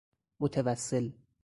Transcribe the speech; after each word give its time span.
متوسل 0.39 1.13